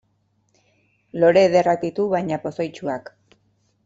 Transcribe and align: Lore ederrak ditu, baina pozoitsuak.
Lore 1.23 1.43
ederrak 1.49 1.83
ditu, 1.83 2.05
baina 2.13 2.39
pozoitsuak. 2.47 3.13